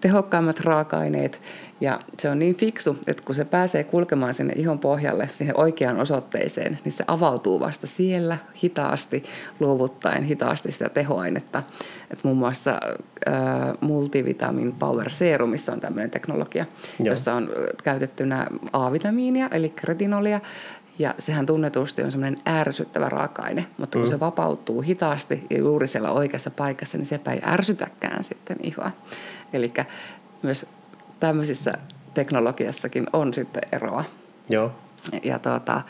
tehokkaimmat 0.02 0.60
raaka-aineet. 0.60 1.42
Ja 1.82 2.00
se 2.20 2.30
on 2.30 2.40
niin 2.40 2.56
fiksu, 2.56 2.98
että 3.08 3.24
kun 3.24 3.36
se 3.36 3.46
pääsee 3.46 3.84
kulkemaan 3.84 4.34
sinne 4.34 4.54
ihon 4.56 4.80
pohjalle, 4.80 5.30
siihen 5.34 5.60
oikeaan 5.60 6.00
osoitteeseen, 6.00 6.80
niin 6.84 6.92
se 6.92 7.04
avautuu 7.08 7.60
vasta 7.60 7.88
siellä 7.88 8.38
hitaasti, 8.64 9.24
luovuttaen 9.60 10.24
hitaasti 10.24 10.72
sitä 10.72 10.90
tehoainetta. 10.90 11.64
Et 12.12 12.24
muun 12.24 12.38
muassa 12.38 12.80
äh, 13.28 13.34
multivitamin 13.82 14.72
power 14.72 15.10
serumissa 15.10 15.72
on 15.72 15.80
tämmöinen 15.80 16.12
teknologia, 16.12 16.66
Joo. 17.00 17.08
jossa 17.08 17.34
on 17.34 17.50
käytettynä 17.84 18.48
A-vitamiinia, 18.74 19.50
eli 19.52 19.74
retinolia, 19.84 20.42
ja 21.00 21.16
sehän 21.20 21.46
tunnetusti 21.46 22.04
on 22.04 22.12
semmoinen 22.12 22.42
ärsyttävä 22.48 23.10
raaka-aine, 23.10 23.66
mutta 23.78 23.98
kun 23.98 24.08
mm. 24.08 24.10
se 24.10 24.20
vapautuu 24.20 24.82
hitaasti 24.82 25.48
ja 25.50 25.58
juuri 25.58 25.88
siellä 25.88 26.12
oikeassa 26.12 26.52
paikassa, 26.52 26.98
niin 26.98 27.06
sepä 27.06 27.32
ei 27.32 27.42
ärsytäkään 27.46 28.24
sitten 28.24 28.58
ihoa. 28.64 28.92
Eli 29.54 29.74
myös 30.42 30.66
tämmöisissä 31.20 31.74
teknologiassakin 32.14 33.08
on 33.14 33.34
sitten 33.34 33.64
eroa. 33.72 34.04
Joo. 34.50 34.72
Ja 35.24 35.40
tuota, 35.40 35.82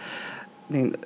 niin 0.69 0.97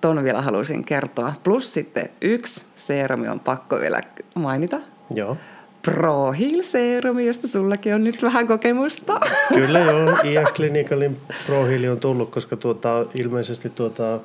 tuon 0.00 0.24
vielä 0.24 0.42
haluaisin 0.42 0.84
kertoa. 0.84 1.32
Plus 1.44 1.72
sitten 1.72 2.08
yksi 2.22 2.64
seerumi 2.76 3.28
on 3.28 3.40
pakko 3.40 3.76
vielä 3.76 4.00
mainita. 4.34 4.80
Joo. 5.14 5.36
ProHeal 5.84 6.62
Serumi, 6.62 7.26
josta 7.26 7.48
sullakin 7.48 7.94
on 7.94 8.04
nyt 8.04 8.22
vähän 8.22 8.46
kokemusta. 8.46 9.20
Kyllä 9.54 9.78
joo, 9.78 10.10
IS 10.10 10.52
Clinicalin 10.54 11.16
ProHeal 11.46 11.84
on 11.92 12.00
tullut, 12.00 12.30
koska 12.30 12.56
tuota, 12.56 13.06
ilmeisesti 13.14 13.70
tuota, 13.70 14.20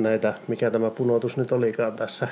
näitä, 0.00 0.34
mikä 0.48 0.70
tämä 0.70 0.90
punotus 0.90 1.36
nyt 1.36 1.52
olikaan 1.52 1.92
tässä, 1.92 2.28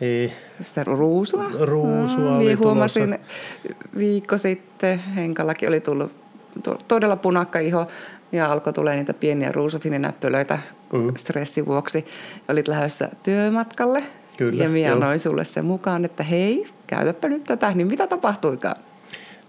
ei. 0.00 0.32
Sitä 0.60 0.84
ruusua? 0.84 1.50
Ruusua 1.60 2.36
oli 2.36 2.54
huomasin 2.54 3.04
tulossa. 3.04 3.98
viikko 3.98 4.38
sitten, 4.38 4.98
Henkallakin 4.98 5.68
oli 5.68 5.80
tullut 5.80 6.12
todella 6.88 7.16
punakka 7.16 7.58
iho 7.58 7.86
ja 8.32 8.52
alkoi 8.52 8.72
tulee 8.72 8.96
niitä 8.96 9.14
pieniä 9.14 9.52
ruusufininäppylöitä 9.52 10.58
mm. 10.92 11.12
stressin 11.16 11.66
vuoksi. 11.66 12.06
Olit 12.48 12.68
lähdössä 12.68 13.08
työmatkalle 13.22 14.02
Kyllä, 14.40 14.64
ja 14.64 14.70
minä 14.70 14.88
joo. 14.88 14.94
annoin 14.94 15.18
sulle 15.18 15.44
sen 15.44 15.64
mukaan, 15.64 16.04
että 16.04 16.22
hei, 16.22 16.66
käytäpä 16.86 17.28
nyt 17.28 17.44
tätä, 17.44 17.72
niin 17.74 17.86
mitä 17.86 18.06
tapahtuikaan? 18.06 18.76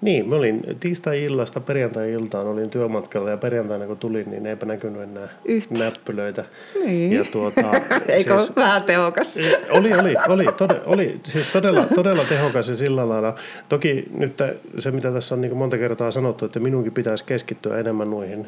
Niin, 0.01 0.29
mä 0.29 0.35
olin 0.35 0.61
tiistai-illasta 0.79 1.59
perjantai-iltaan 1.59 2.47
olin 2.47 2.69
työmatkalla 2.69 3.29
ja 3.29 3.37
perjantaina 3.37 3.85
kun 3.85 3.97
tulin, 3.97 4.31
niin 4.31 4.45
eipä 4.45 4.65
näkynyt 4.65 5.01
enää 5.01 5.27
Yhtä. 5.45 5.79
näppylöitä. 5.79 6.45
Niin. 6.85 7.13
Ja 7.13 7.25
tuota, 7.25 7.61
Eikö 8.07 8.37
siis... 8.37 8.55
vähän 8.55 8.83
tehokas? 8.83 9.35
oli, 9.69 9.93
oli, 9.93 10.15
oli, 10.27 10.45
tode, 10.57 10.81
oli 10.85 11.19
siis 11.23 11.51
todella, 11.51 11.85
todella 11.95 12.23
tehokas 12.29 12.69
ja 12.69 12.75
sillä 12.75 13.09
lailla. 13.09 13.35
Toki 13.69 14.05
nyt 14.17 14.33
se, 14.77 14.91
mitä 14.91 15.11
tässä 15.11 15.35
on 15.35 15.41
niin 15.41 15.57
monta 15.57 15.77
kertaa 15.77 16.11
sanottu, 16.11 16.45
että 16.45 16.59
minunkin 16.59 16.93
pitäisi 16.93 17.25
keskittyä 17.25 17.79
enemmän 17.79 18.09
noihin 18.09 18.47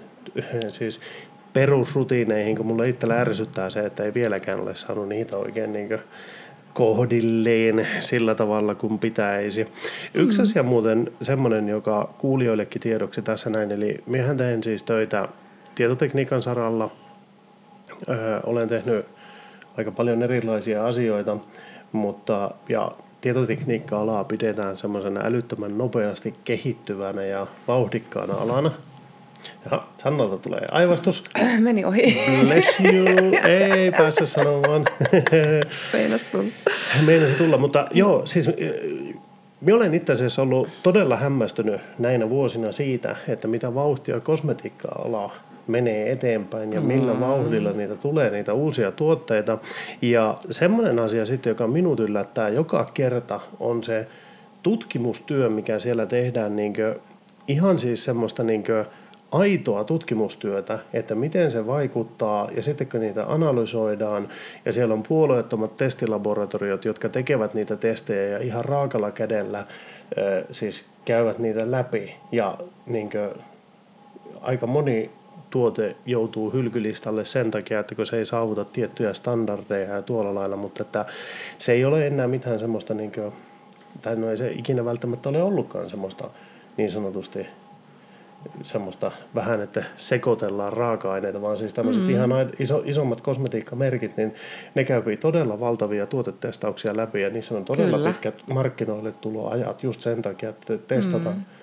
siis 0.69 1.00
perusrutiineihin, 1.53 2.57
kun 2.57 2.65
mulla 2.65 2.83
itsellä 2.83 3.22
ärsyttää 3.22 3.69
se, 3.69 3.86
että 3.86 4.03
ei 4.03 4.13
vieläkään 4.13 4.62
ole 4.62 4.75
saanut 4.75 5.10
niitä 5.10 5.38
oikein 5.38 5.74
niin 5.74 5.89
kohdilleen 6.74 7.88
sillä 8.00 8.36
tavalla 8.36 8.75
kuin 8.75 9.00
pitäisi. 9.00 9.67
Yksi 10.13 10.39
mm. 10.39 10.43
asia 10.43 10.63
muuten 10.63 11.12
semmoinen, 11.22 11.69
joka 11.69 12.13
kuulijoillekin 12.17 12.81
tiedoksi 12.81 13.22
tässä 13.22 13.50
näin, 13.50 13.72
eli 13.72 14.03
minähän 14.05 14.38
teen 14.38 14.63
siis 14.63 14.83
töitä 14.83 15.27
tietotekniikan 15.75 16.41
saralla. 16.41 16.89
Öö, 18.10 18.39
olen 18.43 18.69
tehnyt 18.69 19.05
aika 19.77 19.91
paljon 19.91 20.24
erilaisia 20.24 20.86
asioita, 20.86 21.38
mutta 21.91 22.51
ja 22.69 22.91
tietotekniikka-alaa 23.22 24.24
pidetään 24.24 24.75
semmoisena 24.75 25.22
älyttömän 25.24 25.77
nopeasti 25.77 26.33
kehittyvänä 26.43 27.25
ja 27.25 27.48
vauhdikkaana 27.67 28.33
alana. 28.33 28.72
Ja 29.71 29.81
Sannalta 29.97 30.38
tulee 30.38 30.67
aivastus. 30.71 31.23
Meni 31.59 31.85
ohi. 31.85 32.21
Bless 32.41 32.79
you. 32.79 33.05
Ei 33.73 33.91
päässyt 33.91 34.29
sanomaan. 34.29 34.85
Meinas 35.93 36.23
tulla. 36.23 36.51
Meinasi 37.05 37.33
tulla, 37.33 37.57
mutta 37.57 37.88
joo, 37.91 38.21
siis 38.25 38.50
minä 39.62 39.77
olen 39.77 39.93
itse 39.93 40.13
asiassa 40.13 40.41
ollut 40.41 40.69
todella 40.83 41.15
hämmästynyt 41.15 41.81
näinä 42.00 42.29
vuosina 42.29 42.71
siitä, 42.71 43.15
että 43.27 43.47
mitä 43.47 43.75
vauhtia 43.75 44.19
kosmetiikka-ala 44.19 45.31
menee 45.67 46.12
eteenpäin 46.12 46.73
ja 46.73 46.81
millä 46.81 47.13
mm. 47.13 47.19
vauhdilla 47.19 47.71
niitä 47.71 47.95
tulee, 47.95 48.29
niitä 48.29 48.53
uusia 48.53 48.91
tuotteita. 48.91 49.57
Ja 50.01 50.38
semmoinen 50.51 51.00
asia 51.00 51.25
sitten, 51.25 51.51
joka 51.51 51.67
minut 51.67 52.00
yllättää 52.00 52.50
joka 52.50 52.89
kerta, 52.93 53.39
on 53.59 53.83
se 53.83 54.07
tutkimustyö, 54.63 55.50
mikä 55.50 55.79
siellä 55.79 56.05
tehdään 56.05 56.55
niin 56.55 56.73
ihan 57.47 57.79
siis 57.79 58.03
semmoista 58.03 58.43
niin 58.43 58.63
aitoa 59.33 59.83
tutkimustyötä, 59.83 60.79
että 60.93 61.15
miten 61.15 61.51
se 61.51 61.67
vaikuttaa 61.67 62.49
ja 62.55 62.63
sitten 62.63 62.87
kun 62.87 62.99
niitä 62.99 63.25
analysoidaan. 63.27 64.29
Ja 64.65 64.73
siellä 64.73 64.93
on 64.93 65.03
puolueettomat 65.03 65.77
testilaboratoriot, 65.77 66.85
jotka 66.85 67.09
tekevät 67.09 67.53
niitä 67.53 67.75
testejä 67.75 68.27
ja 68.29 68.39
ihan 68.39 68.65
raakalla 68.65 69.11
kädellä 69.11 69.65
siis 70.51 70.85
käyvät 71.05 71.39
niitä 71.39 71.71
läpi. 71.71 72.15
Ja 72.31 72.57
niin 72.85 73.09
kuin, 73.09 73.29
aika 74.41 74.67
moni 74.67 75.11
tuote 75.49 75.95
joutuu 76.05 76.53
hylkylistalle 76.53 77.25
sen 77.25 77.51
takia, 77.51 77.79
että 77.79 77.95
kun 77.95 78.05
se 78.05 78.17
ei 78.17 78.25
saavuta 78.25 78.65
tiettyjä 78.65 79.13
standardeja 79.13 79.93
ja 79.93 80.01
tuolla 80.01 80.35
lailla, 80.35 80.55
mutta 80.55 80.83
että 80.83 81.05
se 81.57 81.71
ei 81.71 81.85
ole 81.85 82.07
enää 82.07 82.27
mitään 82.27 82.59
semmoista, 82.59 82.93
niin 82.93 83.11
kuin, 83.11 83.33
tai 84.01 84.15
no 84.15 84.29
ei 84.29 84.37
se 84.37 84.51
ikinä 84.51 84.85
välttämättä 84.85 85.29
ole 85.29 85.43
ollutkaan 85.43 85.89
semmoista 85.89 86.29
niin 86.77 86.91
sanotusti 86.91 87.47
semmoista 88.63 89.12
vähän, 89.35 89.62
että 89.62 89.83
sekoitellaan 89.97 90.73
raaka-aineita, 90.73 91.41
vaan 91.41 91.57
siis 91.57 91.73
tämmöiset 91.73 92.03
mm. 92.03 92.09
ihan 92.09 92.29
iso, 92.59 92.81
isommat 92.85 93.21
kosmetiikkamerkit, 93.21 94.17
niin 94.17 94.35
ne 94.75 94.83
käypi 94.83 95.17
todella 95.17 95.59
valtavia 95.59 96.05
tuotetestauksia 96.05 96.97
läpi 96.97 97.21
ja 97.21 97.29
niissä 97.29 97.57
on 97.57 97.65
todella 97.65 97.97
Kyllä. 97.97 98.09
pitkät 98.09 98.43
markkinoille 98.53 99.12
tuloajat 99.12 99.83
just 99.83 100.01
sen 100.01 100.21
takia, 100.21 100.50
että 100.50 100.77
testataan 100.77 101.35
mm 101.35 101.62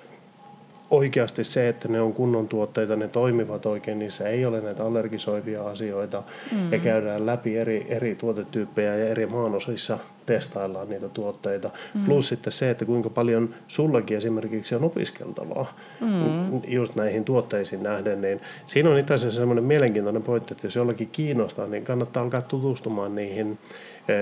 oikeasti 0.90 1.44
se, 1.44 1.68
että 1.68 1.88
ne 1.88 2.00
on 2.00 2.12
kunnon 2.12 2.48
tuotteita, 2.48 2.96
ne 2.96 3.08
toimivat 3.08 3.66
oikein, 3.66 3.98
niissä 3.98 4.28
ei 4.28 4.46
ole 4.46 4.60
näitä 4.60 4.84
allergisoivia 4.84 5.62
asioita 5.62 6.22
mm. 6.52 6.72
ja 6.72 6.78
käydään 6.78 7.26
läpi 7.26 7.56
eri, 7.56 7.86
eri 7.88 8.14
tuotetyyppejä 8.14 8.96
ja 8.96 9.08
eri 9.08 9.26
maanosissa 9.26 9.98
testaillaan 10.26 10.88
niitä 10.88 11.08
tuotteita. 11.08 11.70
Mm. 11.94 12.04
Plus 12.04 12.28
sitten 12.28 12.52
se, 12.52 12.70
että 12.70 12.84
kuinka 12.84 13.10
paljon 13.10 13.54
sullakin 13.68 14.16
esimerkiksi 14.16 14.74
on 14.74 14.84
opiskeltavaa 14.84 15.74
mm. 16.00 16.60
just 16.66 16.96
näihin 16.96 17.24
tuotteisiin 17.24 17.82
nähden, 17.82 18.20
niin 18.20 18.40
siinä 18.66 18.90
on 18.90 18.98
itse 18.98 19.14
asiassa 19.14 19.40
semmoinen 19.40 19.64
mielenkiintoinen 19.64 20.22
pointti, 20.22 20.54
että 20.54 20.66
jos 20.66 20.76
jollakin 20.76 21.08
kiinnostaa, 21.12 21.66
niin 21.66 21.84
kannattaa 21.84 22.22
alkaa 22.22 22.42
tutustumaan 22.42 23.14
niihin, 23.14 23.58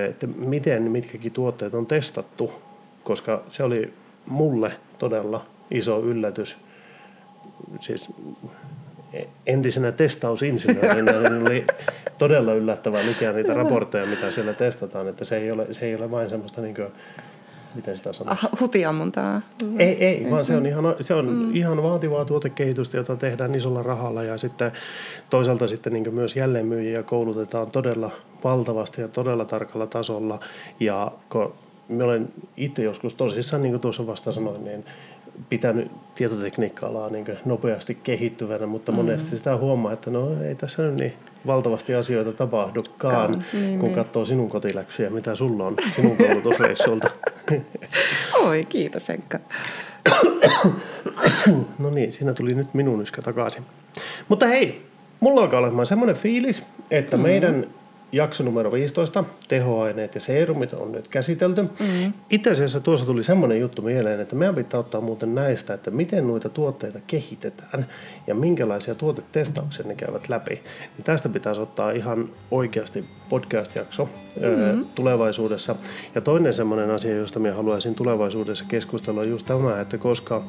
että 0.09 0.27
miten 0.27 0.83
mitkäkin 0.83 1.33
tuotteet 1.33 1.75
on 1.75 1.87
testattu, 1.87 2.53
koska 3.05 3.43
se 3.49 3.65
oli 3.65 3.93
mulle 4.27 4.73
todella 4.99 5.45
iso 5.71 6.01
yllätys. 6.01 6.59
Siis 7.81 8.13
entisenä 9.47 9.93
testausinsinöörinä 9.93 11.13
niin 11.13 11.43
oli 11.49 11.65
todella 12.19 12.55
yllättävää 12.55 13.03
lukea 13.09 13.33
niitä 13.33 13.55
raportteja, 13.55 14.07
mitä 14.07 14.31
siellä 14.31 14.53
testataan, 14.53 15.09
että 15.09 15.25
se 15.25 15.37
ei 15.37 15.53
ole, 15.53 15.67
se 15.71 15.87
ei 15.87 15.97
ole 15.97 16.11
vain 16.11 16.31
semmoista 16.31 16.61
niin 16.61 16.75
kuin, 16.75 16.89
miten 17.75 17.97
sitä 17.97 18.13
sanoisi? 18.13 18.47
Ah, 18.47 18.61
hutiammuntaa. 18.61 19.43
Ei, 19.79 20.05
ei, 20.05 20.31
vaan 20.31 20.45
se 20.45 20.57
on, 20.57 20.67
ihan, 20.67 20.85
se 21.01 21.15
on 21.15 21.27
mm. 21.27 21.57
ihan 21.57 21.83
vaativaa 21.83 22.25
tuotekehitystä, 22.25 22.97
jota 22.97 23.17
tehdään 23.17 23.55
isolla 23.55 23.83
rahalla 23.83 24.23
ja 24.23 24.39
sitten 24.39 24.73
toisaalta 25.31 25.69
sitten 25.69 25.93
niin 25.93 26.15
myös 26.15 26.37
jälleenmyyjiä 26.37 27.03
koulutetaan 27.03 27.71
todella 27.71 28.11
valtavasti 28.45 29.01
ja 29.01 29.09
todella 29.09 29.45
tarkalla 29.45 29.87
tasolla 29.87 30.41
ja 30.81 31.13
kun 31.29 31.55
mä 31.89 32.05
olen 32.05 32.29
itse 32.57 32.83
joskus 32.83 33.15
tosissaan, 33.15 33.63
niin 33.63 33.73
kuin 33.73 33.81
tuossa 33.81 34.07
vasta 34.07 34.33
sanoin, 34.33 34.65
niin 34.65 34.85
pitänyt 35.49 35.91
tietotekniikka-alaa 36.15 37.11
niin 37.11 37.27
nopeasti 37.45 37.99
kehittyvänä, 38.03 38.67
mutta 38.67 38.93
mm. 38.93 38.97
monesti 38.97 39.37
sitä 39.37 39.57
huomaa, 39.57 39.93
että 39.93 40.11
no 40.11 40.43
ei 40.43 40.55
tässä 40.55 40.83
nyt 40.83 40.95
niin 40.95 41.13
valtavasti 41.47 41.95
asioita 41.95 42.33
tapahdukaan, 42.33 43.45
niin, 43.53 43.79
kun 43.79 43.89
niin. 43.89 43.95
katsoo 43.95 44.25
sinun 44.25 44.49
kotiläksyjä, 44.49 45.11
mitä 45.11 45.35
sulla 45.35 45.67
on 45.67 45.77
sinun 45.91 46.17
koulutusreissulta. 46.17 47.11
Oi, 48.45 48.65
kiitos 48.69 49.11
Enkka. 49.11 49.39
no 51.83 51.91
niin, 51.91 52.13
siinä 52.13 52.35
tuli 52.35 52.55
nyt 52.55 52.75
minun 52.75 53.03
yskä 53.03 53.23
takaisin. 53.23 53.63
Mutta 54.29 54.47
hei, 54.47 54.83
mulla 55.21 55.41
alkaa 55.41 55.61
olemaan 55.61 55.87
semmoinen 55.87 56.17
fiilis, 56.17 56.63
että 56.91 57.17
mm. 57.17 57.23
meidän 57.23 57.67
jakso 58.13 58.43
numero 58.43 58.73
15, 58.73 59.25
tehoaineet 59.49 60.15
ja 60.15 60.21
seerumit 60.21 60.73
on 60.73 60.93
nyt 60.93 61.09
käsitelty. 61.09 61.63
Mm. 61.63 62.13
Itse 62.31 62.51
asiassa 62.51 62.81
tuossa 62.81 63.07
tuli 63.07 63.23
semmoinen 63.23 63.61
juttu 63.61 63.83
mieleen, 63.83 64.21
että 64.21 64.37
meidän 64.37 64.55
pitää 64.55 64.81
ottaa 64.81 65.01
muuten 65.01 65.35
näistä, 65.35 65.75
että 65.75 65.91
miten 65.91 66.27
noita 66.27 66.49
tuotteita 66.49 66.99
kehitetään 67.07 67.87
ja 68.27 68.35
minkälaisia 68.35 68.95
tuotetestauksia 68.95 69.87
ne 69.87 69.95
käyvät 69.95 70.29
läpi. 70.29 70.55
Niin 70.97 71.05
tästä 71.05 71.29
pitäisi 71.29 71.61
ottaa 71.61 71.91
ihan 71.91 72.29
oikeasti 72.51 73.05
podcast-jakso 73.29 74.05
mm-hmm. 74.05 74.87
tulevaisuudessa. 74.95 75.77
Ja 76.15 76.21
toinen 76.21 76.53
semmoinen 76.53 76.91
asia, 76.91 77.17
josta 77.17 77.41
minä 77.41 77.55
haluaisin 77.55 77.95
tulevaisuudessa 77.95 78.65
keskustella 78.69 79.21
on 79.21 79.31
just 79.31 79.47
tämä, 79.47 79.81
että 79.81 79.99
koska, 79.99 80.45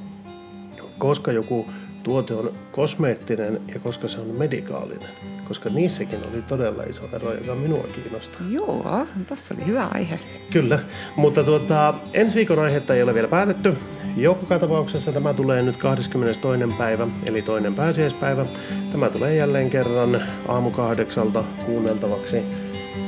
koska 0.98 1.32
joku 1.32 1.69
tuote 2.04 2.34
on 2.34 2.54
kosmeettinen 2.72 3.62
ja 3.74 3.80
koska 3.80 4.08
se 4.08 4.19
on 4.19 4.28
medikaalinen 4.28 5.38
koska 5.49 5.69
niissäkin 5.69 6.19
oli 6.31 6.41
todella 6.41 6.83
iso 6.83 7.03
ero, 7.13 7.33
joka 7.33 7.55
minua 7.55 7.83
kiinnostaa. 7.95 8.41
Joo, 8.49 9.05
tässä 9.27 9.53
oli 9.57 9.65
hyvä 9.65 9.85
aihe. 9.85 10.19
Kyllä, 10.51 10.79
mutta 11.15 11.43
tuota, 11.43 11.93
ensi 12.13 12.35
viikon 12.35 12.59
aihetta 12.59 12.95
ei 12.95 13.03
ole 13.03 13.13
vielä 13.13 13.27
päätetty. 13.27 13.77
Joka 14.17 14.59
tapauksessa 14.59 15.12
tämä 15.12 15.33
tulee 15.33 15.62
nyt 15.62 15.77
22. 15.77 16.41
päivä, 16.77 17.07
eli 17.25 17.41
toinen 17.41 17.75
pääsiäispäivä. 17.75 18.45
Tämä 18.91 19.09
tulee 19.09 19.35
jälleen 19.35 19.69
kerran 19.69 20.21
aamu 20.47 20.71
kahdeksalta 20.71 21.43
kuunneltavaksi 21.65 22.38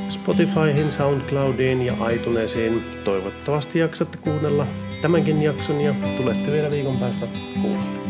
Spotifyhin, 0.08 0.92
SoundCloudiin 0.92 1.86
ja 1.86 1.94
iTunesiin. 2.14 2.82
Toivottavasti 3.04 3.78
jaksatte 3.78 4.18
kuunnella 4.18 4.66
tämänkin 5.02 5.42
jakson 5.42 5.80
ja 5.80 5.94
tulette 6.16 6.52
vielä 6.52 6.70
viikon 6.70 6.96
päästä 6.96 7.26
kuunnella. 7.62 8.02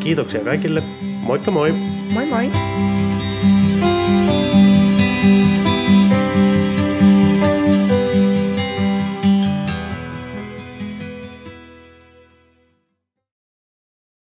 Kiitoksia 0.00 0.44
kaikille. 0.44 0.82
Moikka 1.02 1.50
moi! 1.50 1.72
Moi 2.12 2.26
moi! 2.26 2.50